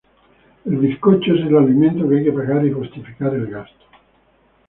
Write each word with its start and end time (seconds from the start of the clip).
El 0.65 0.77
bizcocho 0.77 1.35
es 1.35 1.41
el 1.45 1.55
alimento 1.55 2.09
que 2.09 2.17
hay 2.17 2.23
que 2.25 2.31
pagar 2.31 2.65
y 2.65 2.71
justificar 2.71 3.35
el 3.35 3.45
gasto. 3.45 3.85